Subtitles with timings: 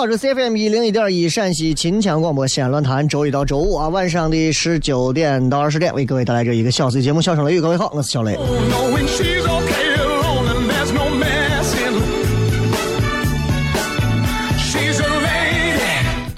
[0.00, 7.58] 我，是 CFM 一零一点一陕西秦腔广播西安论坛，周一到周五啊晚上的十九点到二十点为各位带来这一个小时节目《笑声雷雨》。
[7.60, 8.38] 各位好，我是小雷。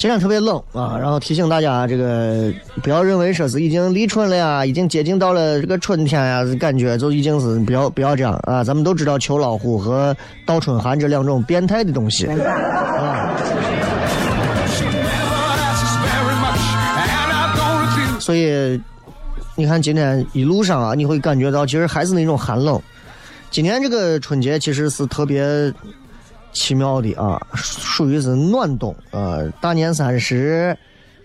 [0.02, 2.52] 今天特别冷啊，然后提醒大家，这个
[2.82, 8.64] 不要认为说是已经立春了呀，已经接近到了这个春天呀，感觉就已经是不要不要这样啊。
[8.64, 10.12] 咱们都知道秋老虎和
[10.44, 13.30] 倒春寒这两种变态的东西啊。
[18.18, 18.82] 所以
[19.54, 22.82] 你看今天一路上啊，你会感觉到其实还是那种寒冷。
[23.52, 25.72] 今年这个春节其实是特别
[26.52, 29.38] 奇妙的啊，属于是暖冬啊。
[29.60, 30.76] 大年三十、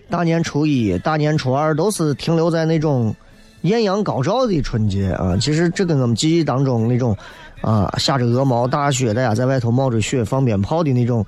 [0.08, 3.14] 大年初一、大年初二都是停留在那种
[3.62, 5.36] 艳阳高照的春节啊。
[5.36, 7.16] 其实这跟我们记忆当中那种
[7.60, 11.24] 啊下着鹅毛大雪，大家在外头冒着雪放鞭炮的那种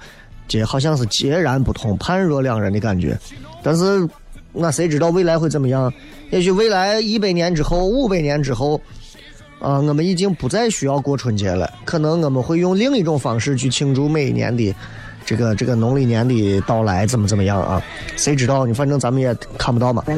[0.48, 3.18] 节，好像是截然不同、判若两人的感觉。
[3.62, 4.08] 但是
[4.52, 5.92] 那谁知道未来会怎么样？
[6.30, 8.80] 也许未来一百年之后、五百年之后，
[9.60, 14.74] 啊，我们已经不再需要过春节了，可能我们会用另一种方式去庆祝每一年的
[15.24, 17.80] 这个这个农历年的到来，怎么怎么样啊？
[18.16, 18.72] 谁知道呢？
[18.72, 20.02] 反正咱们也看不到嘛。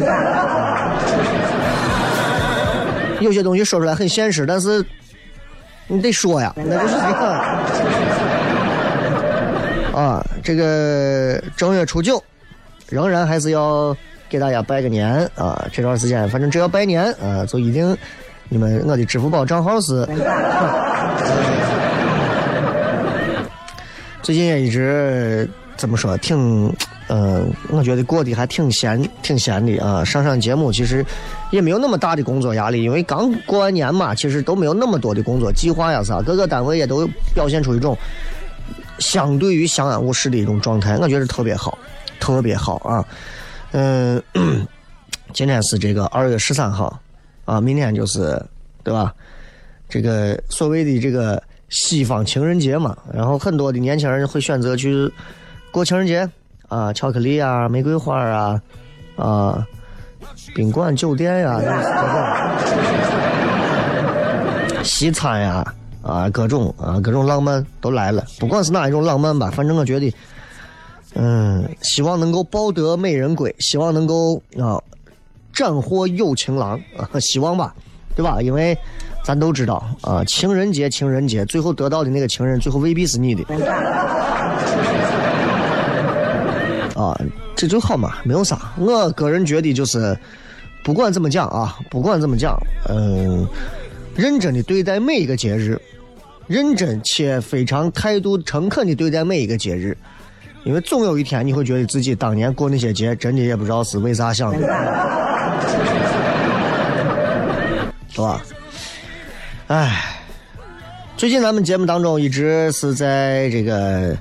[3.20, 4.84] 有些东西说出来很现实，但是
[5.86, 7.38] 你得说呀，那就是这个
[9.92, 12.22] 啊，这个正月初九，
[12.88, 13.94] 仍然还是要
[14.28, 15.66] 给大家拜个年啊！
[15.72, 17.96] 这段时间，反正只要拜年啊，就一定
[18.52, 20.06] 你们我的支付宝账号是。
[24.22, 26.70] 最近也一直怎么说，挺，
[27.08, 30.04] 呃，我觉得过得还挺闲，挺闲的啊。
[30.04, 31.02] 上上节目其实
[31.50, 37.96] 也没有那么大的工作压力，因为刚过完年嘛，其实都没有那么多的工作计划呀啥，各个单位也都表现出一种
[38.98, 41.78] 相对于相安无事的一种状态，我觉得特别好，
[42.20, 43.02] 特别好啊。
[43.72, 44.22] 嗯，
[45.32, 47.00] 今天是这个二月十三号
[47.44, 48.40] 啊，明天就是
[48.82, 49.14] 对吧？
[49.88, 55.12] 这个所谓的这个西方情人节嘛，然后很多的年轻人会选择去
[55.70, 56.28] 过情人节
[56.68, 58.62] 啊，巧克力啊，玫瑰花啊，
[59.16, 59.66] 啊，
[60.54, 61.60] 宾馆酒店呀、
[64.82, 68.24] 西餐呀、啊，各种啊，各种浪漫都来了。
[68.40, 70.14] 不管是哪一种浪漫吧，反正我觉得，
[71.14, 74.80] 嗯，希望能够抱得美人归，希望能够啊，
[75.52, 77.74] 斩获有情郎啊， 希望吧，
[78.16, 78.40] 对吧？
[78.42, 78.76] 因为
[79.24, 83.44] 咱都知道啊，情人节，情人节，最后得到的那个情人，最后未必是你的。
[86.94, 87.18] 啊，
[87.56, 88.72] 这就好嘛，没有啥。
[88.76, 90.16] 我个人觉得就是，
[90.84, 92.56] 不管怎么讲啊，不管怎么讲，
[92.88, 93.46] 嗯，
[94.14, 95.80] 认真的对待每一个节日，
[96.46, 99.96] 认真且非常态度诚恳的对待每一个节日，
[100.64, 104.68] 因为总有一天你会觉得自己当年过那些节，真的也不知道是为啥想的，
[108.10, 108.42] 是吧？
[109.68, 110.18] 哎，
[111.16, 114.14] 最近咱们节目当中一直是在这个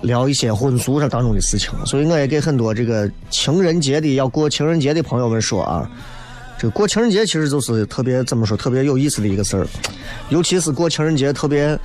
[0.00, 5.88] 聊一些婚俗上当中的事情，所以我也给很多这个情人节的要过情人节的朋友们说啊，
[6.58, 9.66] 这个过情人节其实就是特别怎么说特别有意思的一个事儿，
[10.30, 11.78] 尤其是过情人节特别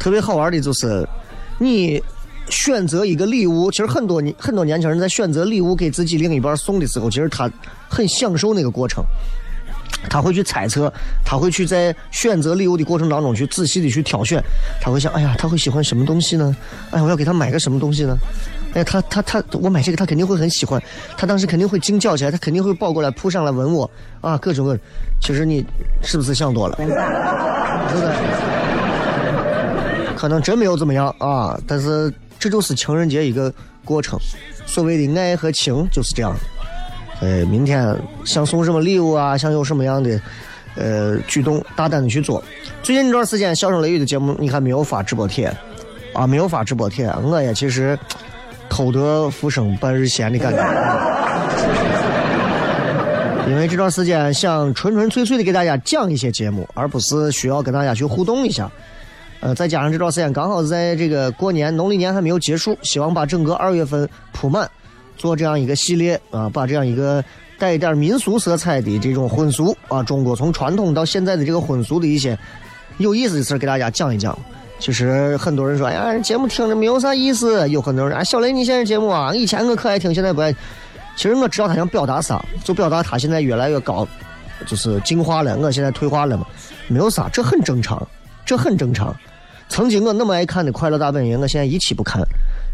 [0.00, 1.06] 特别好玩的就是
[1.58, 2.02] 你
[2.50, 7.50] 选择一个礼物，其实很多年很多年轻人在选择礼物给自己另一半送的时候，其实他
[7.88, 9.04] 很享受那个过程。
[10.08, 10.90] 他会去猜测，
[11.26, 14.42] 他会去在选择礼物的过程当中去仔细的去挑选，
[14.80, 16.56] 他会想，哎呀，他会喜欢什么东西呢？
[16.90, 18.16] 哎，我要给他买个什么东西呢？
[18.72, 20.82] 哎，他他他，我买这个他肯定会很喜欢，
[21.18, 23.90] 他当时肯定会惊叫起来，他肯定会抱过来扑上来吻我
[24.22, 24.78] 啊，各种各，
[25.20, 25.62] 其实你
[26.02, 26.76] 是不是想多了？
[26.76, 28.10] 对不对？
[30.16, 32.10] 可能真没有怎么样啊，但是
[32.40, 33.52] 这就是情人节一个
[33.84, 34.18] 过程，
[34.66, 36.34] 所谓的爱和情就是这样。
[37.20, 37.94] 呃，明天
[38.24, 39.36] 想送什么礼物啊？
[39.36, 40.18] 想有什么样的
[40.74, 42.42] 呃举动，大胆的去做。
[42.82, 45.54] 最近这段时间，笑声雷雨的节目，你看没有发直播贴
[46.14, 46.26] 啊？
[46.26, 47.98] 没有发直播贴，我也其实
[48.70, 50.60] 偷得浮生半日闲的感觉。
[53.48, 58.70] 因为这段时间想纯纯粹粹的给大家讲一些节目，而不是需要跟大家去互动一下。
[59.40, 64.70] 呃，再加上这段时间刚好在这个过年，农历年还没有结束，希望把整个二月份铺满。
[65.16, 67.22] 做这样一个系列啊，把这样一个
[67.58, 72.38] 带一点民俗色彩的这种婚俗啊，中国从传统到现在的这个婚俗的一些
[72.96, 74.38] 有意思的事给大家讲一讲。
[74.78, 77.68] 其实很多人说，哎呀，节目听着没有啥意思。
[77.68, 80.50] 有很多人啊，小雷你现在节目啊，以前我可爱听，现在不爱。
[81.16, 84.08] 其实我知道他想表达啥，就表达他现在越来越高，
[84.66, 85.54] 就是进化了。
[85.58, 86.46] 我现在退化了嘛，
[86.88, 88.08] 没有啥，这很正常，
[88.50, 89.14] 这很正常。
[89.68, 92.20] 曾经我那么爱看的《快乐大本营》，我现在一期不看。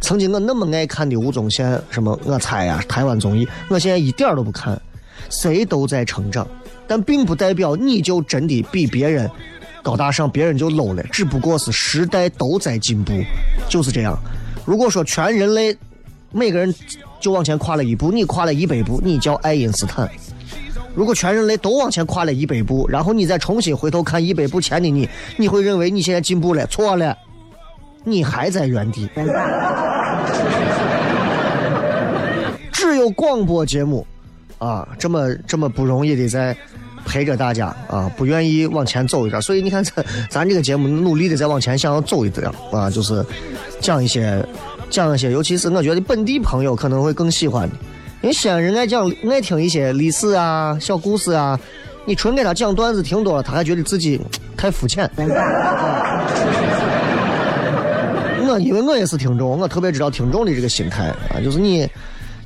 [0.00, 4.80] 曾经我那么爱看的吴宗宪什么我猜呀台湾综艺，我现在一点都不看。
[5.28, 6.48] 谁都在成长，
[6.86, 9.30] 但并不代表你就真的比别人
[9.82, 11.02] 高大上，别人就 low 了。
[11.12, 13.12] 只不过是时代都在进步，
[13.68, 14.18] 就是这样。
[14.64, 15.76] 如果说全人类
[16.32, 16.74] 每个人
[17.20, 20.10] 就往前跨了一步，你跨了一百步，你叫爱因斯坦。
[20.96, 26.66] 如果全人类都往前跨了一百步，然后你再重新回头看一百步前的你，你会认为你现在进步了？
[26.66, 27.16] 错了。
[28.08, 29.08] 你还在原地，
[32.70, 34.06] 只有广播节目
[34.58, 36.56] 啊，这么这么不容易的在
[37.04, 43.26] 陪着大家啊，不愿意往前走一点，所以你看咱咱这个节目努力的在往前想要走一点啊，就是
[43.80, 44.40] 讲一些
[44.88, 47.74] 讲一些，尤其是我觉得本地朋友可能会更喜欢的，
[48.22, 51.58] 因为西安人爱讲爱听一些历史啊、小故事啊，
[52.04, 54.20] 你纯给他讲段子听多了，他还觉得自己
[54.56, 55.08] 太肤浅。
[58.48, 61.88] 我因为我也是听众，我特别知道听众的这个心态啊，就是你，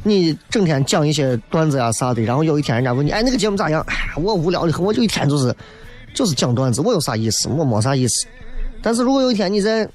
[0.02, 3.84] 你整天讲一些段子呀啥的，然后有一天人家问你，哎，那个节目咋样？
[3.86, 5.54] 哎，我无聊的很，我就一天就是，
[6.14, 7.48] 就是讲段子，我有啥意思？
[7.48, 8.26] 我没啥意思。
[8.82, 9.86] 但是如果有一天你在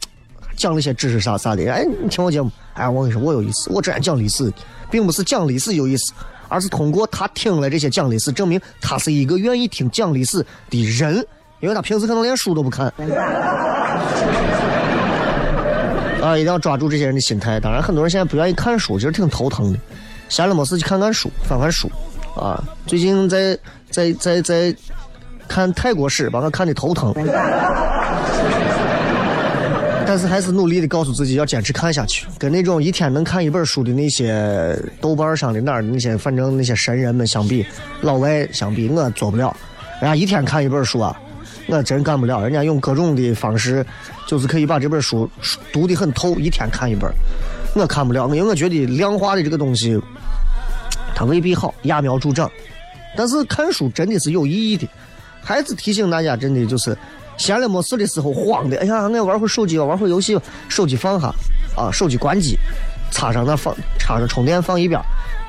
[0.56, 3.70] 讲那些知识啥啥的，哎，你听我节目，哎，我跟你说，我有意思。
[3.72, 4.54] 我这样讲历史，
[4.92, 6.14] 并不是讲历史有意思，
[6.48, 11.16] 而是通过他听了这些讲历史，证明他是一个愿意听讲历史的人，
[11.62, 12.88] 因为他平时可能连书都不看。
[16.22, 17.60] 啊，一定要抓住这些人的心态。
[17.60, 19.80] 当然，很多人现在不愿意看书，其实挺头疼的。
[20.28, 21.90] 闲了没事去看看书，翻翻书。
[22.36, 23.58] 啊，最近在
[23.90, 24.76] 在在在
[25.48, 27.14] 看泰国史，把我看的头疼。
[30.16, 32.26] 但是还是努力的告诉自己要坚持看下去。
[32.40, 37.66] 跟那种一天能看一本书的那些豆瓣上的哪儿那些，反正那些神人们相比，
[38.00, 39.54] 老外相比，我做不了。
[40.00, 41.20] 人家一天看一本书啊。
[41.68, 43.86] 我真干不了，人家用各种的方式，
[44.26, 45.30] 就是可以把这本书
[45.74, 47.12] 读得很透，一天看一本。
[47.76, 50.00] 我看不了，因为我觉得量化的这个东西，
[51.14, 52.50] 它未必好，揠苗助长。
[53.18, 54.88] 但是看书真的是有意义的。
[55.42, 56.98] 还是提醒大家，真的就是
[57.38, 61.28] 闲了没事的时候慌的，哎呀，我玩会手机吧，玩会游戏吧，手机放下，
[61.76, 62.58] 啊，手机关机，
[63.12, 65.00] 插上那放，插上充电放一边，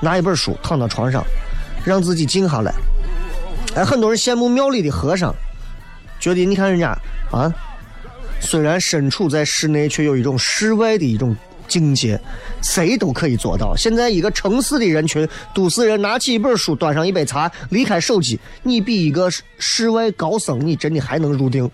[0.00, 1.24] 拿一本书躺到床上，
[1.84, 2.74] 让自己静下来。
[3.74, 5.34] 哎，很多人羡慕庙里的和尚。
[6.18, 6.96] 觉得你看人家
[7.30, 7.52] 啊，
[8.40, 11.36] 虽然身处在室内，却有一种室外的一种
[11.68, 12.20] 境界，
[12.62, 13.74] 谁都可以做到。
[13.76, 21.70] 现在一个城市的人群，都市人拿起一本书，端上一杯茶，离开手机，你比一个室外高僧，你真的还能入定？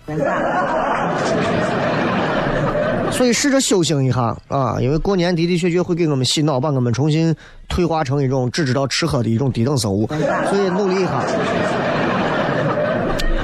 [3.11, 7.35] 所以试着修行一下啊，因为过年的的确确会给我们洗脑，把我们重新
[7.69, 10.07] 退化成一种只知道吃喝的一种低等生物，
[10.49, 11.23] 所以努力一下，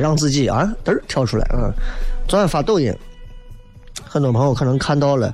[0.01, 1.69] 让自己啊嘚儿跳出来啊。
[2.27, 2.91] 昨天发抖音，
[4.03, 5.31] 很多朋友可能看到了。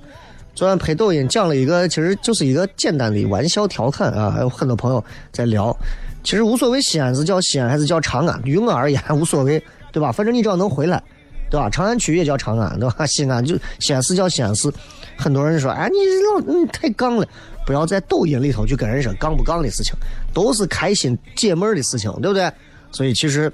[0.56, 5.76] 昨天拍抖音讲了一个，其实就是一个简单的玩笑调侃啊，还有很多朋友在聊。
[6.24, 10.14] 其实无所谓西安是叫西安还是叫长安，于我而言无所谓，对吧？
[10.14, 11.04] 反正你只要能回来，
[11.52, 11.70] 对吧？
[11.70, 13.06] 长安区也叫长安，对吧？
[13.06, 14.72] 西安就西安市叫西安市。
[15.18, 17.28] 很多人说，哎，你老你太杠了，
[17.66, 19.94] 不要在抖音里头去跟人说杠不杠的事情，
[20.34, 22.50] 都是开心解闷的事情，对不对？
[22.94, 23.52] 所以其实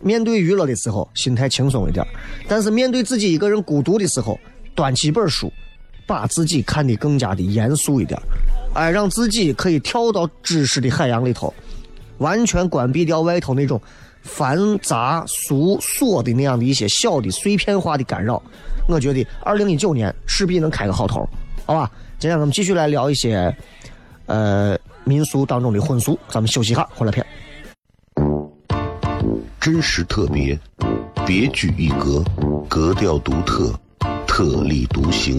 [0.00, 2.02] 面对娱乐的时候，心态轻松一点；
[2.48, 4.40] 但是面对自己一个人孤独的时候，
[4.74, 5.52] 端起一本书。
[6.08, 8.18] 把自己看得更加的严肃一点，
[8.74, 11.52] 哎，让自己可以跳到知识的海洋里头，
[12.16, 13.78] 完全关闭掉外头那种
[14.22, 18.42] 繁杂俗琐的那样的一些小的碎片化的干扰。
[18.88, 21.28] 我觉得二零一九年势必能开个好头，
[21.66, 21.90] 好吧？
[22.18, 23.54] 今天我们继续来聊一些
[24.24, 27.24] 呃民俗当中的婚俗，咱们休息一下，回来片。
[29.60, 30.58] 真实特别，
[31.26, 32.24] 别具一格，
[32.66, 33.78] 格调独特，
[34.26, 35.38] 特立独行。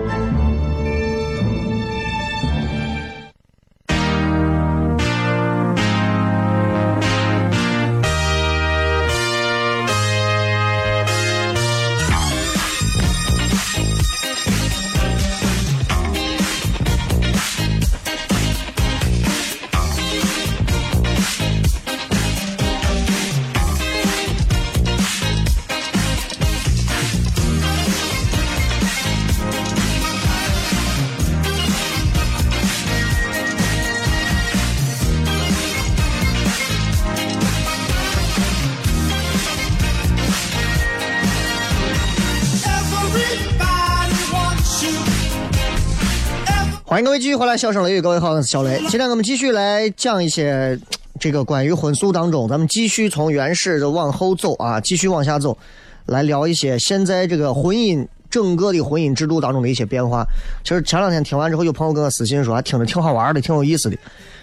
[47.01, 48.79] 迎各位继续回来，笑声雷雨，各位好，我是小雷。
[48.87, 50.79] 今天我们继续来讲一些
[51.19, 55.57] 这个关于婚俗当中，咱们继续从原始的往后走啊，继续往下走，
[56.05, 60.23] 来聊一些现在这个婚姻整个的婚姻制度当中的一些变化。
[60.63, 63.97] 其实前两天听完之后，有朋友跟我私信说，还听着挺好玩的，挺有意思的。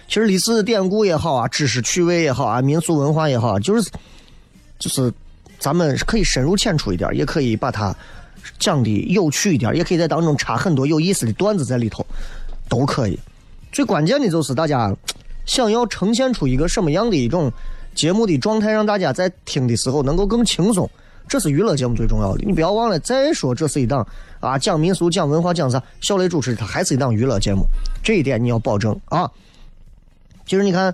[0.09, 3.89] 其实历史典故也好啊，知识趣味也好啊，民俗文化也好，就是
[4.77, 5.09] 就是
[5.59, 7.95] 咱们可以深入浅出一点，也可以把它
[8.57, 12.05] 讲的有趣一点，也可以在当中插很多有意思的段子在里头。
[12.69, 13.19] 都可以，
[13.71, 14.95] 最关键的就是大家
[15.45, 17.51] 想要呈现出一个什么样的一种
[17.95, 20.89] 节目的状态，让大家在听的时候能够更轻松，
[21.27, 22.43] 这是娱乐节目最重要的。
[22.45, 24.05] 你不要忘了，再说这是一档
[24.39, 27.65] 啊讲民俗、讲文化、讲啥，小雷主持它还是一档娱乐节目，
[28.03, 29.29] 这一点你要保证啊。
[30.45, 30.93] 其实你看，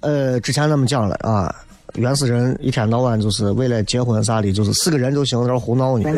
[0.00, 1.54] 呃，之前咱们讲了啊，
[1.94, 6.10] 原始人一天到晚就是为了结婚啥的，就是四个人就行，在那胡闹呢，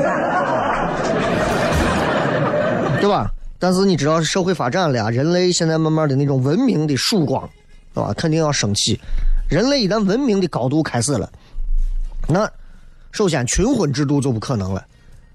[3.60, 7.48] 但是你知道社会发展了呀，人类现在慢慢的那种文明的曙光，
[7.94, 8.12] 是吧？
[8.16, 8.98] 肯定要升起。
[9.50, 11.30] 人类一旦文明的高度开始了，
[12.26, 12.50] 那
[13.12, 14.84] 首先群婚制度就不可能了。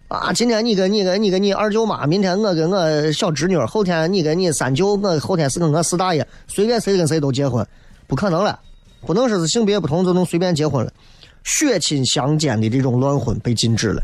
[0.08, 7.65] 啊，今天你跟你跟你跟你二舅妈，明天我跟我小侄女，后天你跟你三舅，我后天是跟我四大爷，随便谁跟谁都结婚，
[8.08, 8.60] 不可能了。
[9.05, 10.91] 不能说是性别不同就能随便结婚了，
[11.44, 14.01] 血亲相间的这种乱婚被禁止了。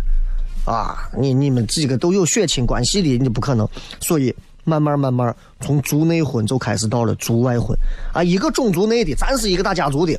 [0.65, 3.68] 啊，你你们几个都有血亲关系的，你不可能。
[4.00, 7.75] 所以慢慢慢慢，从族内婚就开始到了族外婚。
[8.13, 10.18] 啊，一个种族内的，咱是一个大家族的，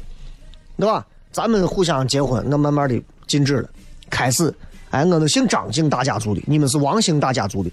[0.77, 1.07] 对吧？
[1.31, 3.69] 咱们互相结婚，那慢慢的禁止了。
[4.11, 4.53] 开始，
[4.91, 7.71] 哎，我们姓张，姓大家族的，你们是王姓大家族的，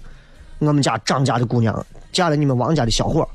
[0.60, 3.28] 我们家张家的姑娘嫁了你们王家的小伙，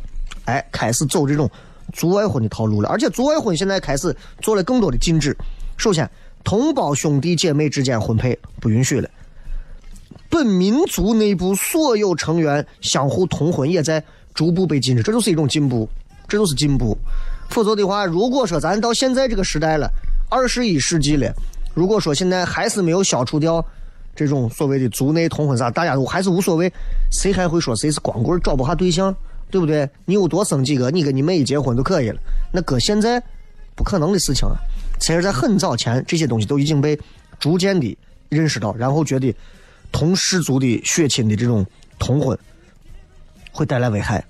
[0.45, 1.47] 哎，开始走这种
[1.93, 2.89] 族外婚的套路了。
[2.89, 5.37] 而且族外婚现在开始做了更多的禁止。
[5.77, 6.09] 首先，
[6.43, 9.07] 同胞兄弟姐妹之间婚配不允许了。
[10.35, 15.87] 本民族内部所有成员相互通婚也在逐步被禁止，这就是一种进步，
[16.27, 16.97] 这就是进步。
[17.49, 19.89] 否则的话，如果说咱到现在这个时代了，
[20.29, 21.33] 二十一世纪了，
[21.73, 23.65] 如果说现在还是没有消除掉
[24.13, 26.69] 这种所谓的族内通婚啥，大家都还是无所谓，
[27.13, 29.15] 谁还会说谁是光棍找不下对象，
[29.49, 29.89] 对不对？
[30.03, 32.19] 你有多生几个，你跟你妹一结婚就可以了。
[32.51, 33.23] 那搁现在
[33.73, 34.59] 不可能的事情啊！
[34.99, 36.99] 其实，在很早前，这些东西都已经被
[37.39, 39.33] 逐渐的认识到，然后觉得
[39.95, 41.65] 同氏族的血亲的这种
[41.97, 42.37] 通婚
[43.49, 44.21] 会带来危害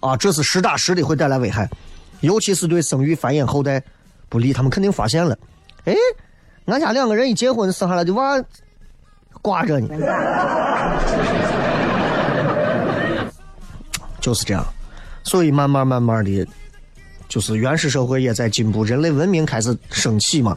[0.00, 1.68] 啊，这是实打实的会带来危害。
[2.20, 3.82] 尤其是对生育繁衍后代
[4.30, 5.38] 不利，他们肯定发现了。
[5.84, 5.94] 哎，
[6.64, 8.42] 俺家两个人一结婚生下来的娃
[9.42, 9.88] 挂着呢，
[14.22, 14.66] 就是这样。
[15.22, 16.48] 所以慢慢慢慢的，
[17.28, 20.56] 就是原始社会也在进步，人类文明开始升起嘛。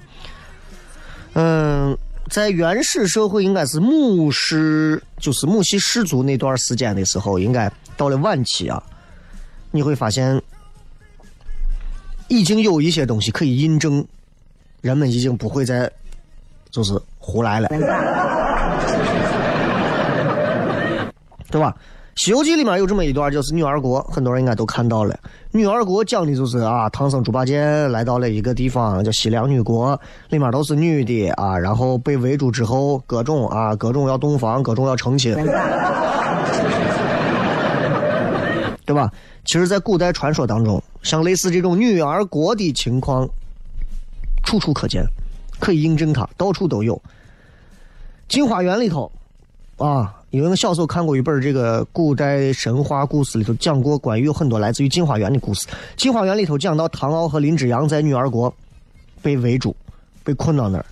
[1.34, 1.98] 嗯，
[2.30, 8.82] 在原始社会应该是母氏，就是母系氏族那段时间的时候，应该到了晚期啊，
[9.72, 10.42] 你会发现。
[12.28, 14.08] 已经有一些东西可以印证，
[14.80, 15.92] 人们已经不会再
[16.70, 17.68] 就是胡来了，
[21.50, 21.72] 对吧？
[22.16, 25.18] 《西游记》里面有这么一段，就是女儿国，很多人应该都看到了。
[25.52, 30.00] 女儿国讲的就是啊，唐僧猪八戒来到了一个地方叫西凉女国，
[30.30, 35.34] 里面都是女的啊，然后被围住之后，各种啊，各种要洞房，各种要成亲，
[38.86, 39.12] 对吧？
[39.46, 43.28] 其实，在古代传说当中，像类似这种女儿国的情况，
[44.44, 45.04] 处处可见，
[45.60, 46.96] 可以印证它，到处都有。
[48.28, 49.12] 《镜花缘》里头，
[49.78, 55.68] 啊，因为我小时候看过一本这个古代神话故事，里头讲过关于有很多来自于《镜花缘》的故事。
[55.98, 58.54] 《镜花缘》里头讲到唐敖和林之阳在女儿国
[59.22, 59.76] 被围住，
[60.24, 60.86] 被困到那儿，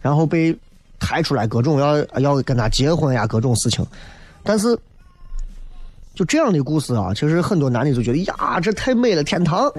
[0.00, 0.56] 然后被
[0.98, 3.86] 抬出来，各种要要跟他结婚呀，各种事情，
[4.42, 4.76] 但是。
[6.14, 9.70] 就这样的故事啊，其实很多男的就觉得呀，这 太美了，天堂。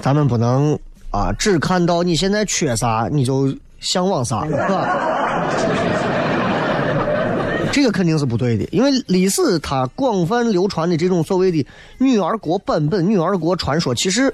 [0.00, 0.78] 咱们不能
[1.10, 5.18] 啊，只看到你现在缺啥，你就向往啥，是吧？
[7.72, 11.66] 这个肯定是不对的，因为历史它广泛流传的这种所谓的
[11.98, 14.32] 女儿国版本、女儿国传说，其实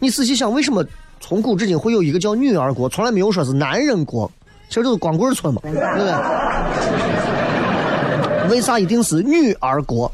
[0.00, 0.84] 你仔细想，为什么
[1.18, 4.30] 从古至今会有一个叫女儿国，从来没有说是男人国？
[4.68, 6.14] 其实就是光棍村嘛， 对不对？
[8.50, 10.12] 为啥一定是女儿国？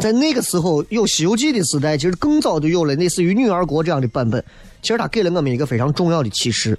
[0.00, 4.44] 在那个时候有《西游记》的时代，其实更早就有了类似于女儿国这样的版本。
[4.80, 6.76] 其实它给了我们一个非常重要的启示，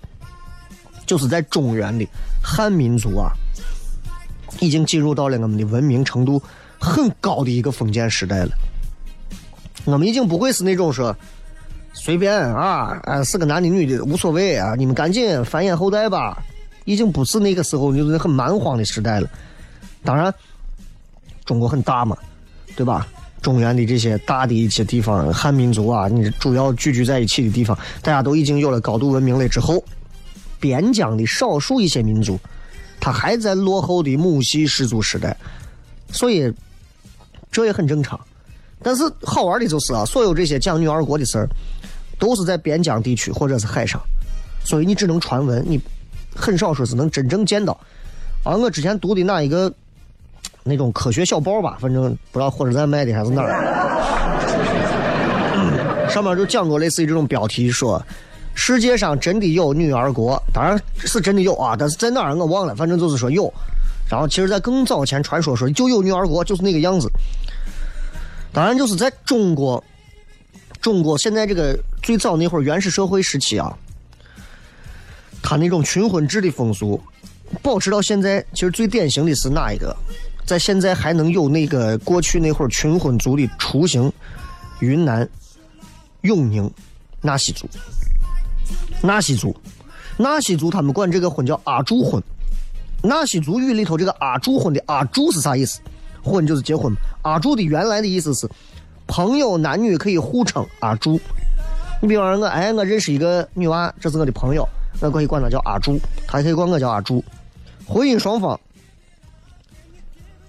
[1.06, 2.06] 就是在中原的
[2.44, 3.32] 汉民族啊，
[4.60, 6.42] 已经进入到了我们的文明程度
[6.80, 8.52] 很高的一个封建时代了。
[9.86, 11.16] 我们已经不会是那种说
[11.94, 16.44] 随便啊，啊是个男的女的无所谓啊，你们赶紧繁衍后代吧。
[16.86, 19.30] 已经不是那个时候就是很蛮荒的时代了。
[20.04, 20.34] 当然，
[21.46, 22.18] 中国很大嘛，
[22.76, 23.08] 对吧？
[23.42, 29.82] 中原的这些大的一些地方，汉民族啊，你主要聚居在一起的地方，大家都已经有了高度文明了之后，
[30.64, 32.40] 边疆的少数一些民族，
[33.02, 35.36] 他还在落后的母系氏族时代，
[36.10, 36.50] 所以
[37.52, 38.18] 这也很正常。
[38.82, 41.50] 但是好玩的就是啊，所有这些讲女儿国的事儿，
[42.18, 44.02] 都是在边疆地区或者是海上，
[44.64, 45.78] 所以你只能传闻，你
[46.34, 47.78] 很少说是能真正见到。
[48.46, 49.70] 而，我之前读的哪一个
[50.64, 53.52] 那种科学小报吧，反正不知道火车站卖的还是哪儿，
[56.10, 58.02] 上面就讲过类似于这种标题，说
[58.56, 63.52] 世界上真的有女儿国，当然是真的有啊，但是在哪儿我忘了，反正就是说有。
[64.10, 67.10] 然后其实，在更早前传说说就有女儿国，就是那个样子。
[68.52, 69.84] 当然就是在中国，
[70.82, 73.76] 中国现在这个最早那会儿原始社会时期啊，
[75.42, 77.02] 他那种群婚制的风俗。
[77.62, 79.96] 保持到现在，其实最典型的是哪一个？
[80.46, 84.12] 在现在还能有那个过去那会儿群婚族的雏形，
[84.80, 85.28] 云南
[86.22, 86.70] 永宁
[87.22, 87.68] 纳西族。
[89.02, 89.56] 纳西族，
[90.18, 92.22] 纳西族他们管这个婚叫阿柱婚。
[93.02, 95.82] 纳西族语里头这个阿柱婚的阿柱是啥意思？
[96.24, 96.94] 婚就是结婚。
[97.22, 98.50] 阿柱的原来的意思是
[99.08, 101.20] 朋友男女可以互称阿柱。
[102.02, 104.68] 你比方说我哎，我认识一个女娃，这是我的朋友，
[105.02, 107.24] 我可以管她叫阿柱，她也可以管我叫阿柱。
[107.86, 108.58] 婚姻双方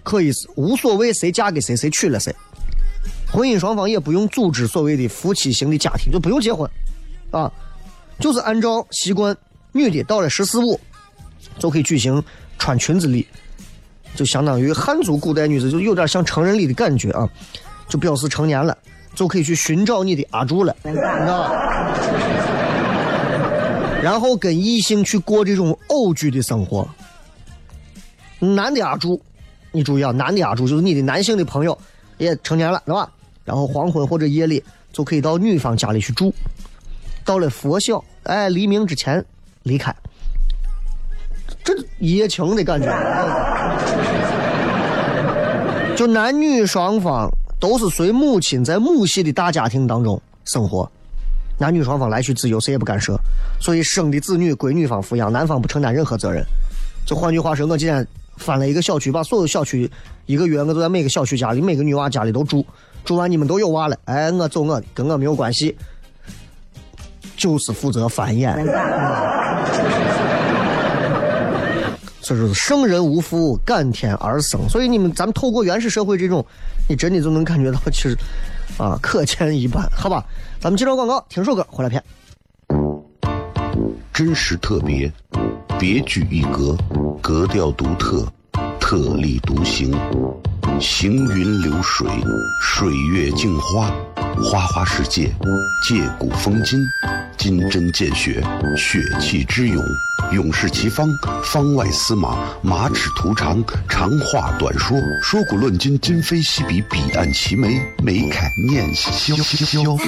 [0.04, 2.34] 可以是无所谓谁嫁给谁，谁娶了谁。
[3.32, 6.70] 婚姻双方也不用组织所谓的夫妻型的家庭，就不用结婚，
[7.32, 7.50] 啊，
[8.18, 9.36] 就是按照习惯
[9.72, 10.78] 女的到了十四五
[11.58, 12.22] 就可以举行
[12.58, 13.26] 穿裙子礼，
[14.14, 17.28] 就相当于汉族古代女子就有点像成人礼的感觉啊，
[17.88, 18.76] 就表示成年了，
[19.14, 21.50] 就可以去寻找你的阿柱了，你知道吧？
[24.02, 26.86] 然后跟异性去过这种偶居的生活。
[28.38, 29.20] 男的阿柱，
[29.72, 31.76] 你注意啊，男的阿柱就是你的男性的朋友
[32.18, 33.10] 也成年了，对吧？
[33.44, 36.32] 然后黄昏或者夜里就可以到女方家里去住，
[37.24, 39.24] 到了佛晓，哎，黎明之前
[39.62, 39.94] 离开，
[41.64, 42.88] 这一夜情的感觉。
[45.96, 50.90] 就男女双方都是随母亲在母系的大家庭当中生活，
[51.56, 53.16] 男女双方来去自由，谁也不干涉，
[53.60, 56.44] 所以生的子女归女方抚养，男方不承担任何责任。
[57.06, 58.06] 就换句话说，我今天
[58.36, 59.90] 翻了一个小区，把所有小区
[60.26, 62.66] 一个月我都在每个小区家里、每个女娃家里都住，
[63.04, 65.76] 住完你们都有娃了，哎，我走我的，跟我没有关系，
[67.44, 68.54] 就是负责繁衍。
[72.22, 74.66] 所以说，生人无父，感天而生。
[74.66, 76.42] 所以你们，咱们透过原始社会这种，
[76.88, 78.16] 你真的就能感觉到，其实
[78.78, 80.24] 啊，可见一斑，好吧？
[80.58, 82.02] 咱们接着广告，听首歌，回来片。
[84.10, 85.12] 真实特别，
[85.78, 86.74] 别具一格，
[87.20, 88.26] 格调独特，
[88.80, 89.94] 特立独行，
[90.80, 92.06] 行云流水，
[92.60, 93.90] 水月镜花，
[94.42, 95.32] 花花世界，
[95.86, 96.78] 借古风今，
[97.36, 98.42] 金针见血，
[98.76, 99.82] 血气之勇，
[100.32, 101.08] 勇士齐方，
[101.44, 109.96] 方外司马，马齿图长，长话短说，说古论今，今非昔比，彼岸齐眉，眉开念萧萧。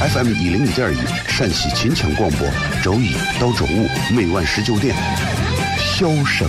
[0.00, 2.48] FM 一零五点一，陕西秦腔广播，
[2.82, 4.94] 周一到周五每晚十九点，
[5.78, 6.48] 萧声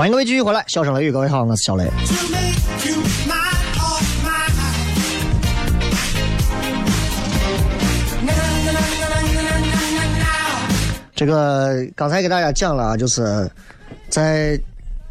[0.00, 1.86] 欢迎各位继续回来，笑声雷雨，各位好，我是小雷。
[11.14, 13.46] 这个刚才给大家讲了啊，就是
[14.08, 14.58] 在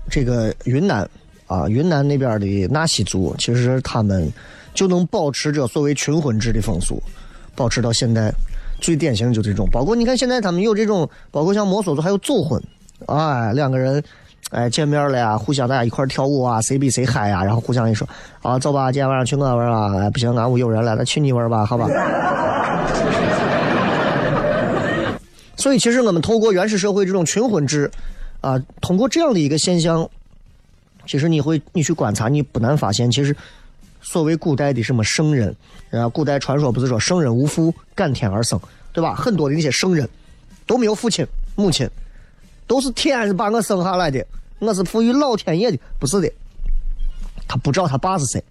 [0.09, 1.07] 这个云南
[1.45, 4.27] 啊，云南那边的纳西族，其实他们
[4.73, 6.99] 就能保持着所谓群婚制的风俗，
[7.53, 8.33] 保持到现在。
[8.81, 12.59] 最典型就这种，包括你看现在他们有这种，包括像摩梭族还有走婚，
[13.05, 14.03] 哎，两个人。
[14.49, 18.07] 哎，见面了呀，互相大家一块跳舞啊，谁比谁嗨呀，然后互相一说，
[18.41, 21.87] 啊，走吧，今天晚上去我玩啊，哎，不行，俺屋有人了，那去你玩吧，好吧。
[25.55, 27.91] 所以，其实我们透过原始社会这种群婚制，
[28.41, 30.09] 啊，通过这样的一个现象，
[31.05, 33.35] 其实你会你去观察，你不难发现，其实
[34.01, 35.55] 所谓古代的什么圣人，
[35.91, 38.59] 啊，古代传说不是说圣人无父，感天而生，
[38.93, 39.13] 对吧？
[39.13, 40.09] 很多的那些圣人
[40.65, 41.23] 都没有父亲、
[41.55, 41.87] 母亲，
[42.65, 44.25] 都是天是把我生下来的。
[44.59, 46.29] 我是赋予老天爷的，不是的，
[47.47, 48.43] 他不知道他爸是谁，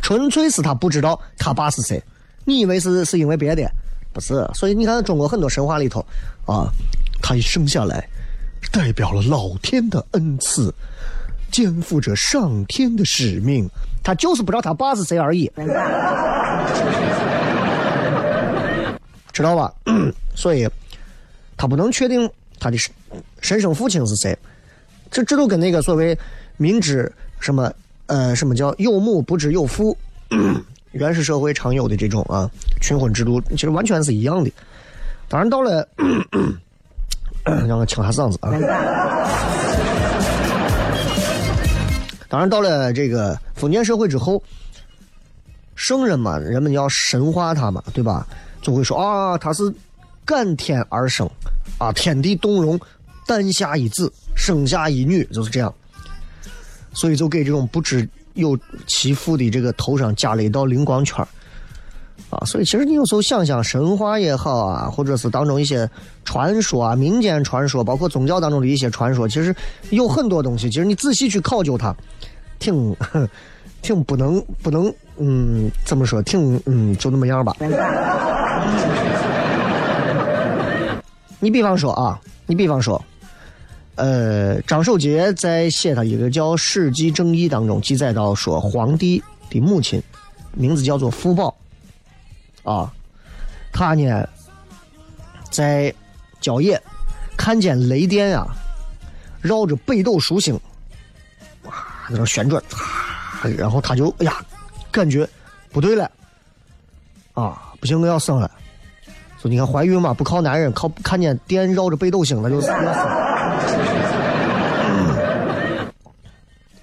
[0.00, 2.02] 纯粹是他不知道他爸是谁。
[2.44, 3.68] 你以为是是因为别的？
[4.12, 4.48] 不是。
[4.54, 6.04] 所以你看中国很多神话里头，
[6.46, 6.66] 啊，
[7.20, 8.08] 他一生下来，
[8.70, 10.72] 代表了老天的恩赐，
[11.50, 13.68] 肩负着上天的使命，
[14.04, 15.50] 他就是不知道他爸是谁而已，
[19.32, 19.72] 知道吧？
[20.34, 20.68] 所以，
[21.56, 22.30] 他不能确定。
[22.62, 22.76] 他的
[23.40, 24.38] 神生父亲是谁？
[25.10, 26.16] 这这都跟那个所谓
[26.56, 27.70] 明知什么
[28.06, 29.96] 呃什么叫有母不知有父，
[30.92, 32.48] 原始社会常有的这种啊
[32.80, 34.50] 群婚制度，其实完全是一样的。
[35.28, 35.86] 当然到了，
[37.66, 38.52] 让我清下嗓子啊。
[42.28, 44.42] 当然到了这个封建社会之后，
[45.74, 48.26] 圣人嘛，人们要神化他嘛，对吧？
[48.62, 49.64] 就会说啊，他是
[50.24, 51.28] 感天而生，
[51.78, 52.78] 啊，天地动容，
[53.26, 55.72] 诞下一子，生下一女，就是这样。
[56.94, 61.26] 所以就给这种不知有其父的这个头上加了一道灵光圈
[62.28, 62.44] 啊。
[62.44, 65.88] 所以其实你有时候想想，神话也好啊，或者是当中一些
[66.24, 69.54] 传说啊、民间传说，包括宗教当中的一些传说，其实
[69.90, 71.94] 有很多东西，其实你仔细去考究它，
[72.58, 72.94] 挺
[73.82, 76.22] 挺不能不能，嗯，怎么说？
[76.22, 77.56] 挺嗯，就那么样吧。
[81.42, 83.04] 你比方说啊，你比方说，
[83.96, 90.00] 呃，张守节在写他一个叫《史记正义》当中记载到说，皇帝的母亲
[90.52, 91.52] 名字叫做傅宝，
[92.62, 92.92] 啊，
[93.72, 94.24] 他呢
[95.50, 95.92] 在
[96.40, 96.80] 郊野
[97.36, 98.46] 看见雷电啊、
[99.40, 100.54] 绕着北斗疏星，
[101.64, 101.74] 哇，
[102.08, 102.62] 在那旋转，
[103.58, 104.36] 然后他就哎呀，
[104.92, 105.28] 感觉
[105.72, 106.08] 不对了，
[107.34, 108.48] 啊，不行，我要生了。
[109.42, 113.02] 说你看怀孕嘛，不靠男人，靠看见电绕着北斗星，那就是要生。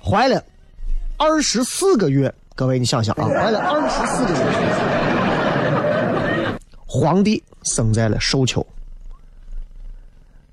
[0.03, 0.43] 怀了
[1.15, 4.41] 二十四个月，各位你想想啊，怀了二十四个月，
[6.85, 8.65] 皇帝生在了寿丘。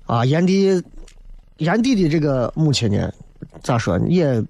[0.05, 0.81] 啊，炎帝，
[1.57, 3.11] 炎帝的这个母亲呢，
[3.61, 4.41] 咋说也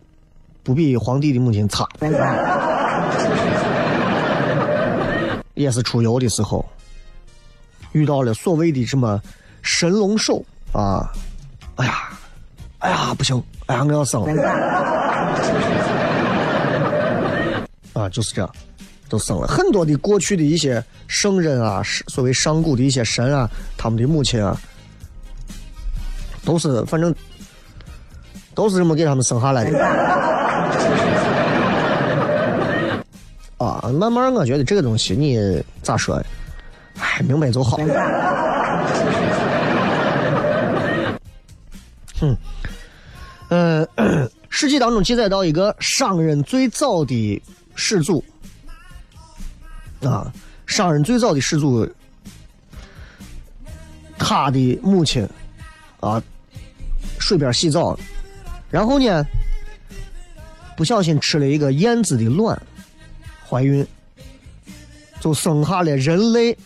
[0.61, 1.89] 不比皇帝的母亲差，
[5.55, 6.63] 也是出游的时候
[7.97, 9.21] 遇到了所谓的什么
[9.63, 11.11] 神龙兽啊，
[11.77, 12.09] 哎呀，
[12.79, 14.43] 哎呀不行，哎呀我要生了，
[17.93, 18.49] 啊就是这样，
[19.09, 24.55] 都生了很多的过去的一些圣人啊，是所谓上古的一些神啊，他们的母亲啊。
[26.45, 27.13] 都是，反正
[28.55, 29.77] 都是这么给他们生下来的。
[33.57, 36.23] 啊，慢慢我觉得这个东西你咋说？
[36.99, 37.77] 哎，明白就好。
[42.19, 42.35] 哼，
[43.49, 43.87] 呃，
[44.49, 47.41] 《史记》当中记载到一个商人最早的
[47.75, 48.23] 始祖
[50.01, 50.31] 啊，
[50.65, 51.87] 商人最早的始祖，
[54.17, 55.27] 他的母亲
[55.99, 56.21] 啊。
[57.19, 57.97] 水边洗澡，
[58.69, 59.25] 然后呢，
[60.77, 62.57] 不小心吃了一个燕子的卵，
[63.49, 63.85] 怀孕，
[65.19, 66.57] 就生下了人类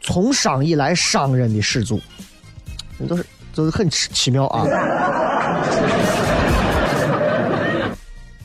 [0.00, 2.00] 从商以来商人的始祖，
[3.08, 4.64] 都是都是很奇奇妙啊，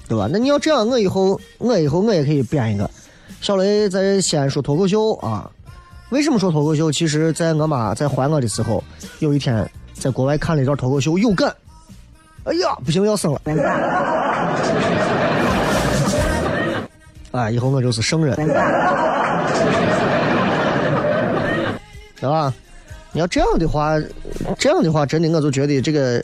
[0.08, 0.28] 对吧？
[0.32, 2.90] 那你要这样，我以后我以后我也可以编一个。
[3.42, 5.50] 小雷在西安说脱口秀啊，
[6.10, 6.92] 为什么说脱口秀？
[6.92, 8.84] 其实，在我妈在怀我的时候，
[9.20, 9.70] 有一天。
[9.98, 11.56] 在国外看了一段脱口秀，有感。
[12.44, 13.40] 哎呀，不行，要生了！
[17.32, 18.36] 哎， 以后我就是圣人，
[22.20, 22.54] 对吧？
[23.12, 23.98] 你要这样的话，
[24.60, 26.24] 这样的话，真的我就觉得这个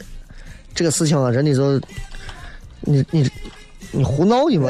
[0.76, 1.80] 这个事情啊，真的就
[2.82, 3.30] 你你
[3.92, 4.70] 你胡闹呢嘛！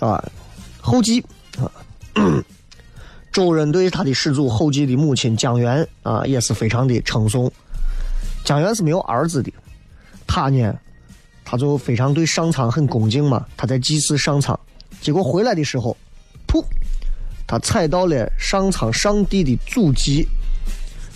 [0.00, 0.24] 啊，
[0.80, 1.24] 后继
[1.58, 1.70] 啊。
[3.30, 7.52] 周人对他的始祖后继的母亲姜元啊，也是非常的称颂。
[8.42, 9.52] 姜元是没有儿子的，
[10.26, 10.74] 他呢，
[11.44, 13.46] 他就非常对上苍很恭敬嘛。
[13.56, 14.58] 他在祭祀上苍，
[15.00, 15.94] 结果回来的时候，
[16.48, 16.64] 噗，
[17.48, 20.28] 他踩到了上苍上帝的祖迹，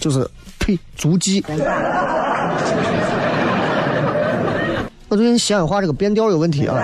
[0.00, 1.44] 就是呸，足迹。
[5.08, 6.82] 我最近西安话这个变调有问题啊，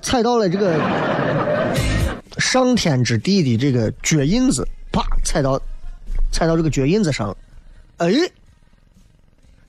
[0.00, 0.80] 踩到了这个。
[2.38, 5.56] 上天之地的这个脚印子，啪踩到，
[6.32, 7.36] 踩到这个脚印子上了，
[7.98, 8.12] 哎，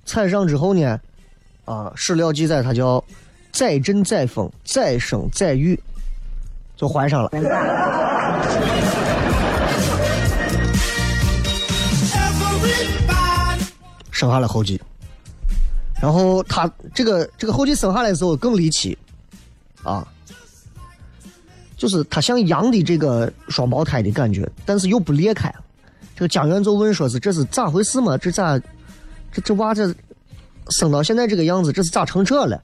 [0.04, 1.00] 踩上之后呢，
[1.66, 3.04] 啊，史料记载他叫
[3.52, 5.80] 载震载风载生载育，
[6.76, 7.30] 就怀上了，
[14.12, 14.82] 生下了后继，
[16.02, 18.98] 然后他这个这个后继生下来的时候更离奇，
[19.84, 20.08] 啊。
[21.78, 25.54] 就是他像羊的这个双胞胎的感觉，但是又不裂开。
[26.16, 28.18] 这个江源就问说：“是这是咋回事嘛？
[28.18, 28.58] 这咋
[29.30, 29.94] 这这娃这
[30.70, 32.64] 生到现在这个样子，这是咋成这了？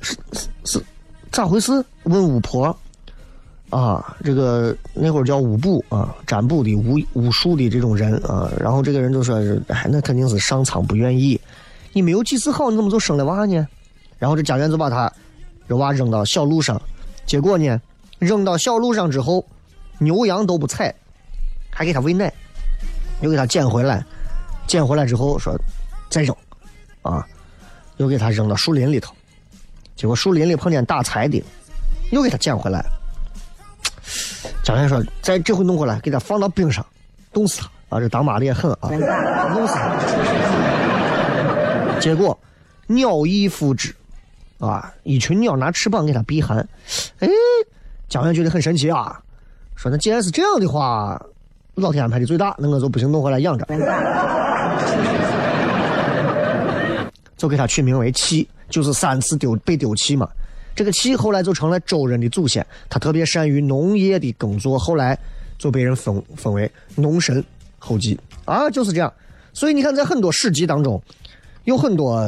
[0.00, 0.82] 是是是
[1.30, 2.76] 咋回事？”问巫婆，
[3.70, 11.38] 啊，这个那会儿叫巫卜啊，占卜的巫巫术的这种人啊，然后这个人就说是，哎，那肯定是上苍不愿意，
[11.92, 13.68] 你没有几次好，你怎么就生了娃呢？
[14.18, 15.12] 然后这家园就把他
[15.68, 16.80] 这娃扔到小路上，
[17.26, 17.78] 结果呢，
[18.18, 19.44] 扔到小路上之后，
[19.98, 20.94] 牛羊都不踩，
[21.70, 22.32] 还给他喂奶，
[23.20, 24.02] 又给他捡回来，
[24.66, 25.54] 捡回来之后说
[26.08, 26.34] 再扔，
[27.02, 27.22] 啊，
[27.98, 29.14] 又给他扔到树林里头，
[29.94, 31.44] 结果树林里碰见打柴的，
[32.12, 32.82] 又给他捡回来。
[34.62, 36.84] 家园说：“再这回弄过来，给他放到冰上，
[37.32, 38.00] 冻死他啊！
[38.00, 38.88] 这当妈的也狠啊，
[39.52, 39.96] 弄死他。
[42.00, 42.38] 结果
[42.86, 43.94] 鸟翼复之，
[44.58, 46.58] 啊，一群鸟拿翅膀给他避寒。
[47.18, 47.28] 哎，
[48.08, 49.20] 家园觉得很神奇啊，
[49.74, 51.20] 说那既然是这样的话，
[51.74, 53.66] 老天安排的最大，那我就不行，弄回来养着，
[57.36, 60.28] 就给他取名为弃，就是三次丢被丢弃嘛。”
[60.78, 65.18] 这个契后来就成了周人的祖先，他特别善于农业的耕作，后来
[65.58, 67.44] 就被人封封为农神
[67.80, 69.12] 后继啊，就是这样。
[69.52, 71.02] 所以你看，在很多史籍当中，
[71.64, 72.24] 有很多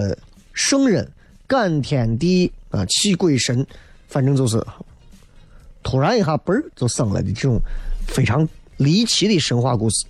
[0.52, 1.08] 圣人
[1.46, 3.64] 感天地啊，泣鬼神，
[4.08, 4.60] 反正就是
[5.84, 7.56] 突然一下嘣儿就生了的这种
[8.08, 10.04] 非常离奇的神话故事。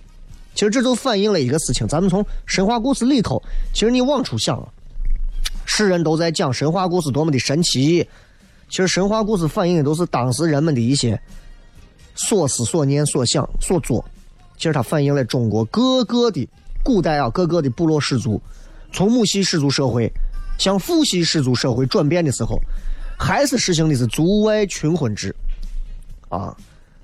[0.55, 3.39] 其实这就反映了一个事情，咱们从神话故事里头，
[3.71, 4.67] 其实你往出想，
[5.67, 8.03] 世人都在讲神话故事多么的神奇。
[8.71, 11.19] 其实神话故事反映的都是当时人们的一些
[12.15, 14.03] 所思所念所想所做。
[14.55, 16.47] 其实它反映了中国各个的
[16.81, 18.41] 古代啊，各个的部落氏族
[18.93, 20.09] 从母系氏族社会
[20.57, 22.57] 向父系氏族社会转变的时候，
[23.19, 25.35] 还是实行的是族外群婚制
[26.29, 26.55] 啊。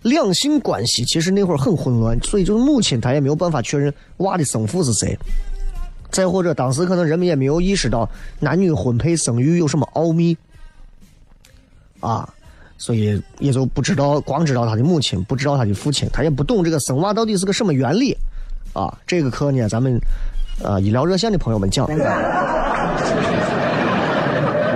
[0.03, 5.17] 两性关系其实那会儿很混乱，所以就是母亲她也没有办法确认娃的生父是谁。
[6.11, 10.37] 再或者当时可能人们也没有意识到男女婚配生育有什么奥秘。
[12.07, 12.29] 啊，
[12.77, 18.15] 所以也就不知道，光知道他的母亲，不知道他的父亲，他也不懂这个生娃到底是个什么原理。
[18.73, 19.99] 啊，这个课呢，咱们
[20.63, 21.85] 啊医疗热线的朋友们讲。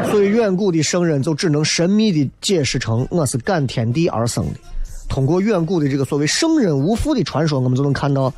[0.10, 4.60] 所以远古的圣人就只能神秘的解释成我是感天地而生的。
[5.08, 8.34] 通过远古的这个所谓圣人无父的传说，我们就能看到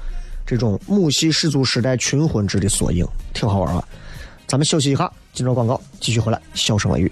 [0.46, 3.84] 这种母系氏族时代群婚制的缩影，挺好玩啊。
[4.46, 7.12] 咱们休息一下，进入广告，继续回来，笑声雷雨。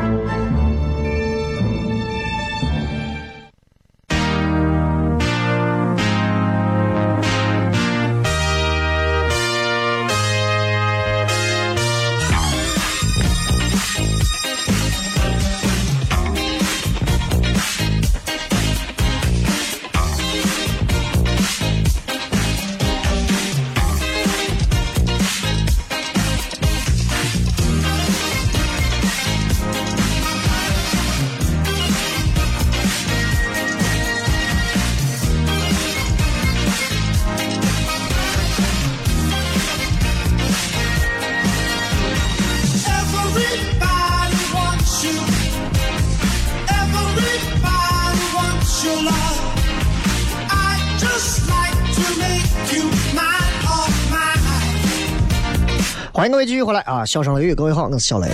[56.31, 57.05] 各位继续回来啊！
[57.05, 58.29] 笑声雷雨，各位好，我是小雷。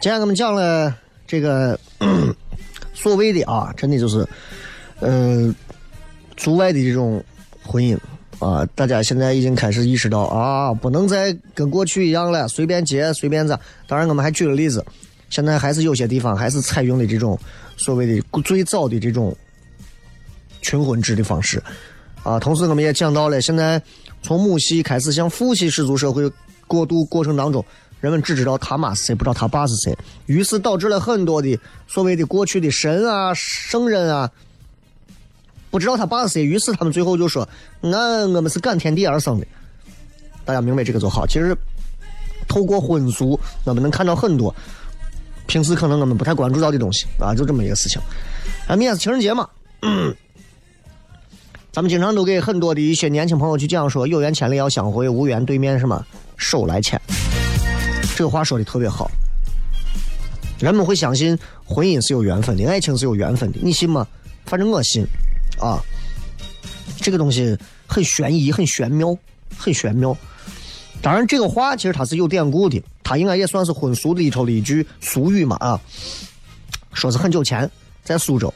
[0.00, 0.92] 今天我们讲了
[1.24, 1.78] 这个
[2.92, 4.26] 所谓的啊，真的就是，
[4.98, 5.54] 呃，
[6.36, 7.22] 族外的这种
[7.62, 7.96] 婚姻
[8.40, 13.58] 啊，大家现在已经开始意识到啊，不能再跟过去一样了，随便结随便咋。
[13.86, 14.84] 当然，我们还举了例子，
[15.30, 17.38] 现在还是有些地方还是采用的这种
[17.76, 19.34] 所谓的最早的这种
[20.60, 21.62] 群婚制的方式
[22.24, 22.40] 啊。
[22.40, 23.80] 同时，我们也讲到了，现在
[24.22, 26.30] 从母系开始向父系氏族社会
[26.66, 27.64] 过渡过程当中，
[28.00, 29.96] 人们只知道他妈是谁，不知道他爸是谁，
[30.26, 34.30] 于是导致了很多的所谓的过去的神啊、圣人啊。
[35.70, 37.48] 不知道他爸是谁，于是他们最后就说
[37.80, 39.46] ：“那我们是感天地而生的。”
[40.44, 41.26] 大家明白这个就好。
[41.26, 41.56] 其实
[42.46, 44.54] 透过婚俗，我们能看到很多
[45.46, 48.00] 平时可能我们不太关注到的东西啊，就这么一个事情。
[48.66, 49.48] 啊，明天是情人节嘛，
[51.72, 56.04] 咱们经常都给很多的一些年轻朋友去讲说：“有缘千里要相会，无缘对面什么
[56.36, 57.00] 手来牵。”
[58.14, 59.10] 这个话说的特别好。
[60.60, 64.06] 人们会相信婚姻是有缘分的，爱情是有缘分的，你信吗？
[64.44, 65.02] 反正我信。
[65.58, 65.80] 啊，
[67.00, 67.56] 这个东西
[67.86, 69.16] 很悬疑，很玄妙，
[69.56, 70.14] 很玄妙。
[71.00, 75.80] 当然，这个话其实它是有典故的，它应该也算是婚俗里头的一句俗语嘛啊。
[76.92, 77.68] 说是很久前，
[78.04, 78.52] 在苏州，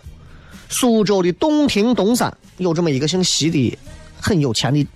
[0.69, 3.79] 苏州的洞庭东山有这么一个姓席的
[4.21, 4.87] 很有钱的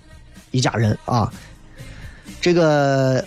[0.51, 1.31] 一家人啊。
[2.39, 3.23] 这个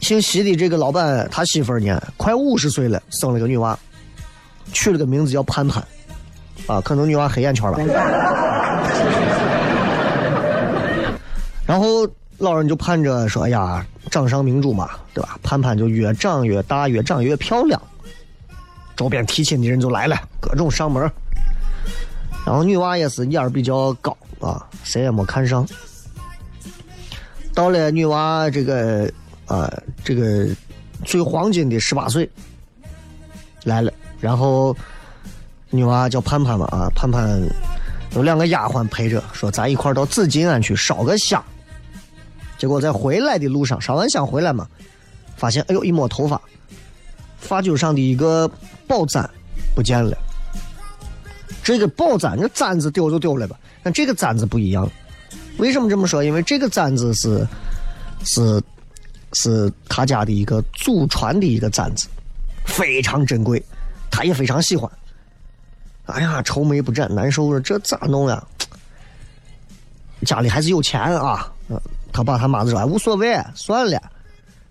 [0.00, 3.78] 姓席的这个老板，他媳妇儿呢，快五十岁了，生了个女娃，
[4.72, 5.82] 取了个名字叫盼盼。
[6.66, 7.78] 啊，可能女娃黑眼圈吧。
[11.66, 12.06] 然后
[12.38, 15.38] 老人就盼着说：“哎呀，掌上明珠嘛，对吧？
[15.42, 17.80] 盼盼就越长越大，越长越漂亮。”
[18.96, 21.10] 周边提亲的人就来了，各种上门。
[22.46, 25.66] 然后女娃也是眼儿比较高啊，谁也没看上。
[27.54, 29.10] 到了女娃这个
[29.46, 29.72] 啊，
[30.04, 30.48] 这个
[31.04, 32.28] 最黄金的十八岁
[33.64, 34.76] 来了，然后。
[35.72, 37.40] 女娃叫盼盼嘛啊，盼盼
[38.16, 41.40] 有两个丫鬟陪着，说咱一块到紫金庵去烧个香。
[42.58, 44.66] 结果在回来的路上，烧完香回来嘛，
[45.36, 46.42] 发现哎呦一摸头发，
[47.38, 48.50] 发揪上的一个
[48.88, 49.30] 宝簪
[49.72, 50.18] 不见了。
[51.70, 54.90] 这个宝簪，那簪子丢就丢了吧，但这个簪子不一样。
[55.58, 56.24] 为什么这么说？
[56.24, 57.46] 因为这个簪子是
[58.24, 58.60] 是
[59.34, 62.08] 是他家的一个祖传的一个簪子，
[62.64, 63.62] 非常珍贵，
[64.10, 64.90] 他也非常喜欢。
[66.06, 68.44] 哎呀，愁眉不展，难受了，这咋弄呀？
[70.26, 71.52] 家里还是有钱啊。
[72.12, 74.02] 他爸他妈就说：“，无所谓，算了，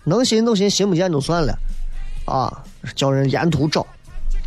[0.04, 1.58] 能信都信，信不见就算了。”
[2.28, 2.62] 啊，
[2.94, 3.88] 叫人沿途找，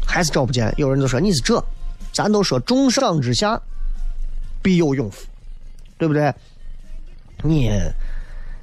[0.06, 0.70] 还是找不见。
[0.76, 1.64] 有人就说：“你是这，
[2.12, 3.60] 咱都说重赏之下
[4.62, 5.26] 必有勇夫，
[5.98, 6.32] 对不对？
[7.42, 7.70] 你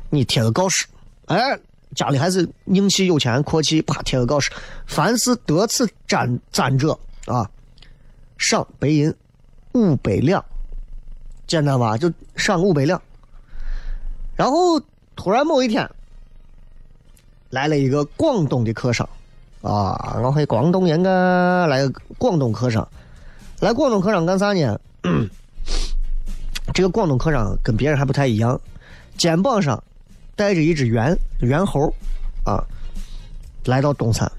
[0.09, 0.85] 你贴个告示，
[1.25, 1.59] 哎，
[1.95, 4.51] 家里还是硬气有钱阔气，啪贴个告示，
[4.85, 7.49] 凡是得此沾沾者啊。”
[8.39, 9.13] 赏白银
[9.73, 10.41] 五百两，
[11.45, 11.97] 简单吧？
[11.97, 13.01] 就赏五百两。
[14.37, 14.79] 然后
[15.13, 15.89] 突然某一天，
[17.49, 19.05] 来了一个广东的客商，
[19.61, 22.87] 啊，我还广东人啊，来个广东客商，
[23.59, 24.79] 来广东客商干啥呢？
[26.73, 28.59] 这个广东客商跟别人还不太一样，
[29.17, 29.81] 肩膀上
[30.35, 31.93] 带着一只猿猿猴，
[32.45, 32.63] 啊，
[33.65, 34.31] 来到东山，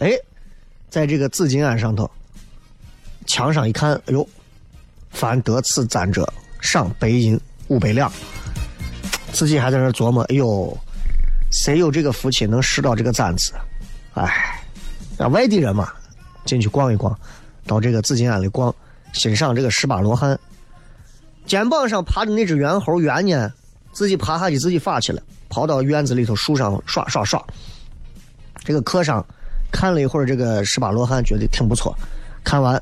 [0.00, 0.12] 哎，
[0.90, 2.10] 在这个紫金庵上头。
[3.26, 4.28] 墙上一看，哎呦，
[5.10, 8.10] 凡得此簪者，赏白银五百两。
[9.32, 10.76] 自己还在那琢磨，哎呦，
[11.52, 13.52] 谁有这个福气能拾到这个簪子？
[14.14, 14.60] 哎，
[15.16, 15.92] 让外地人嘛，
[16.44, 17.16] 进去逛一逛，
[17.66, 18.74] 到这个紫金庵里逛，
[19.12, 20.38] 欣赏这个十八罗汉。
[21.46, 23.52] 肩膀上爬的那只猿猴猿呢，
[23.92, 27.44] 自己爬下去，自己发去了，跑到院子里头树上耍耍耍。
[28.62, 29.24] 这个客商
[29.72, 31.96] 看了一会儿这个十八罗汉，觉得挺不错，
[32.44, 32.80] 看完。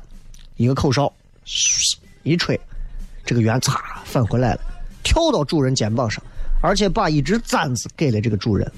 [0.57, 1.11] 一个口哨，
[2.23, 2.59] 一吹，
[3.25, 4.61] 这个猿嚓返回来了，
[5.03, 6.21] 跳到主人肩膀上，
[6.61, 8.69] 而且把一只簪子给了这个主人。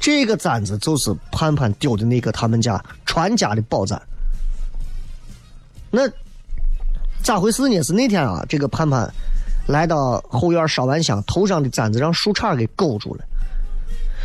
[0.00, 4.00] 这个簪子就是盼盼丢的那个他们家传家的宝簪。
[5.90, 6.08] 那
[7.22, 7.82] 咋回事呢？
[7.82, 9.12] 是那天啊，这个盼盼
[9.68, 13.24] 来到后院烧完香，头上的簪子让树杈给勾住了。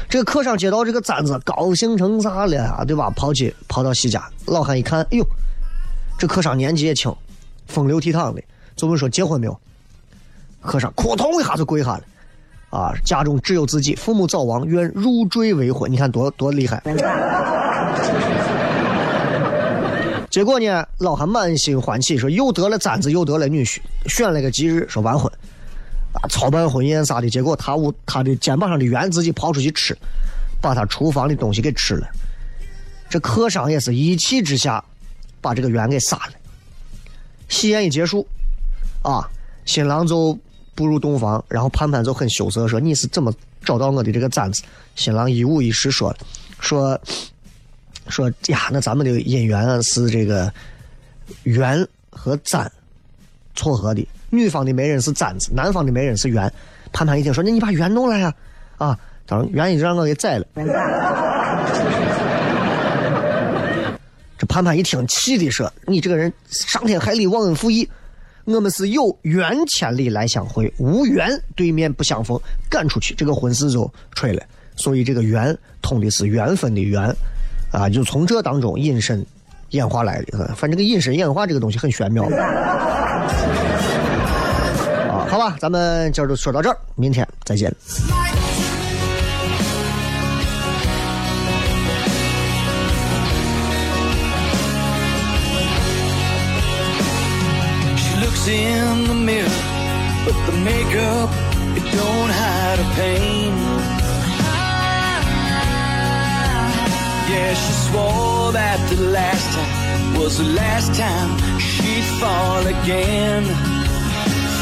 [0.08, 2.86] 这个客商接到这个簪子，高兴成啥了啊？
[2.86, 3.10] 对吧？
[3.10, 5.28] 跑去跑到西家，老汉一看，哎呦，
[6.18, 7.14] 这客商年纪也轻，
[7.68, 8.42] 风流倜傥的，
[8.78, 9.60] 就问说结婚没有？
[10.62, 12.04] 客商扑通一下就跪下了，
[12.76, 15.90] 啊，家中只有自己，父母早亡，愿入赘为婚。
[15.90, 16.84] 你看多多厉害！
[20.30, 25.32] 结果呢，老汉满心欢喜，说又得了簪子，又得了女婿，选了个吉日，说完婚。
[26.12, 29.98] 啊，操办婚宴啥的，结果他屋他的肩膀上的猿自己跑出去吃，
[30.62, 32.06] 把他厨房的东西给吃了。
[33.10, 34.84] 这客商也是一气之下，
[35.40, 36.34] 把这个猿给杀了。
[37.48, 38.28] 喜宴一结束，
[39.02, 39.26] 啊，
[39.64, 40.38] 新郎就
[40.76, 44.62] 步入洞房，然后潘潘就很羞涩说：“你是怎么找到我的这个簪子？”
[44.96, 46.16] 新郎一五一十说，
[46.60, 47.00] 说
[48.08, 50.52] 说呀，那咱们的姻缘啊是这个
[51.44, 52.72] 缘和簪
[53.56, 56.52] 撮合的，女方的媒人是簪子，男方的媒人是缘。
[56.92, 58.34] 潘潘一听说，那你把缘弄来呀？
[58.78, 60.46] 啊，当然缘已经让我给宰了。
[64.38, 67.90] 这潘潘一听，气的说：“你这个人伤天害理，忘恩负义！
[68.46, 72.40] 我们是有缘千里来相会，无缘对面不相逢，
[72.70, 74.44] 赶出去，这个婚事就吹了。
[74.76, 77.14] 所以这个缘通的是缘分的缘，
[77.72, 79.26] 啊，就从这当中引申
[79.72, 80.54] 演化来的。
[80.56, 82.24] 反正这个引申演化这个东西很玄妙。
[85.10, 87.74] 啊，好吧，咱们今儿就说到这儿，明天再见。
[98.48, 99.50] In the mirror,
[100.24, 101.32] but the makeup
[101.76, 103.54] it don't hide her pain.
[107.28, 113.46] Yeah, she swore that the last time was the last time she'd fall again,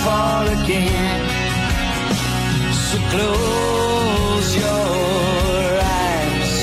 [0.05, 1.21] fall again.
[2.87, 6.53] So close your eyes,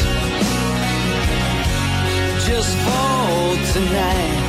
[2.48, 4.39] just for tonight.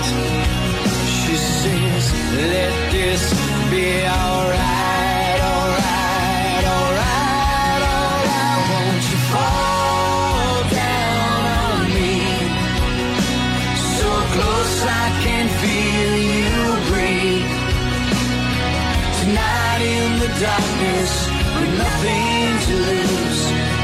[2.33, 3.23] Let this
[3.69, 8.63] be alright, alright, alright, alright.
[8.71, 12.15] Won't you fall down on me?
[13.99, 16.55] So close I can feel you
[16.89, 17.51] breathe.
[19.19, 21.11] Tonight in the darkness,
[21.59, 23.41] with nothing to lose.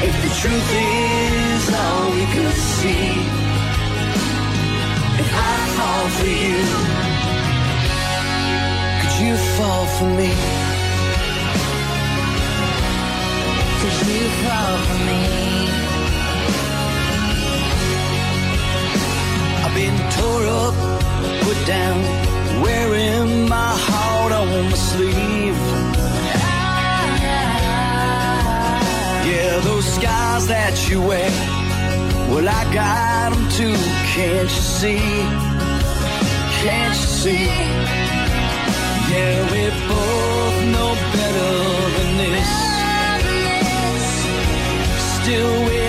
[0.08, 2.67] If the truth is all we could
[9.98, 10.30] for me?
[13.80, 15.22] Could you fall for me?
[19.62, 20.76] I've been tore up,
[21.42, 21.98] put down,
[22.62, 25.60] wearing my heart on my sleeve.
[29.28, 31.30] Yeah, those scars that you wear,
[32.30, 33.74] well, I got them too,
[34.14, 34.98] can't you see?
[36.62, 38.27] Can't you see?
[45.28, 45.82] still we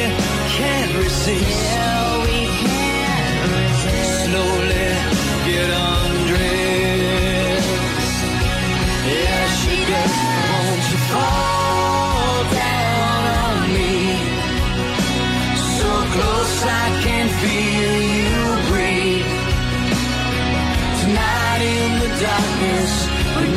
[0.58, 1.60] can't resist.
[1.70, 4.26] Still, we can't resist.
[4.26, 4.69] Slowly.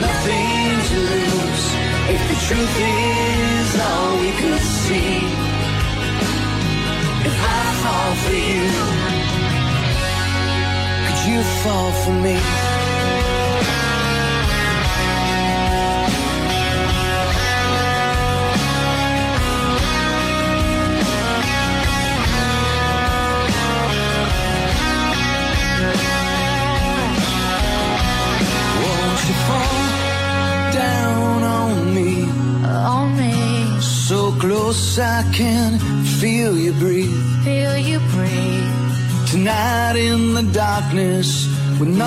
[0.07, 1.65] Nothing to lose.
[2.15, 5.15] If the truth is all we could see,
[7.29, 8.67] if I fall for you,
[11.07, 12.72] could you fall for me?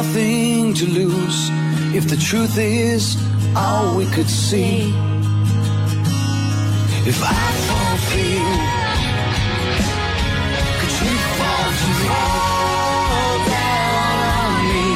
[0.02, 1.40] Nothing to lose.
[1.96, 3.04] If the truth is
[3.56, 4.92] all we could see.
[7.12, 8.50] If I fall for you,
[10.80, 11.90] could you fall to
[13.56, 14.90] down on me.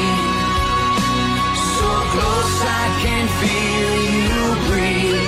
[1.75, 3.91] So close I can feel
[4.27, 5.27] you breathe.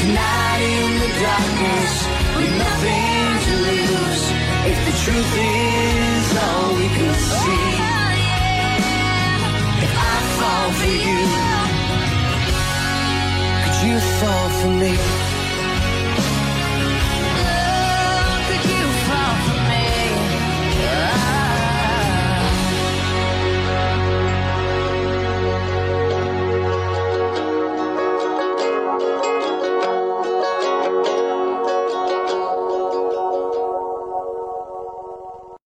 [0.00, 1.92] Tonight in the darkness
[2.36, 4.24] with nothing to lose.
[4.72, 7.69] If the truth is all we could see.
[10.72, 11.20] For you,
[13.64, 15.19] could you fall for me?